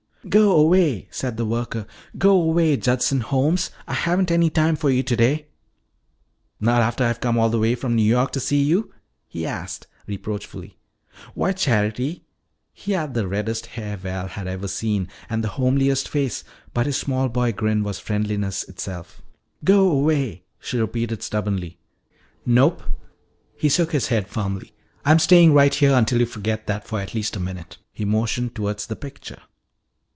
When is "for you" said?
4.75-5.01